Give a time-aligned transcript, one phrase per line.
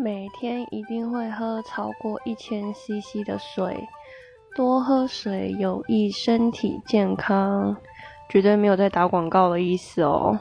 [0.00, 3.88] 每天一定会喝超过一千 cc 的水
[4.54, 7.76] 多喝水有益身体健康
[8.28, 10.38] 绝对没有在打广告的意思哦。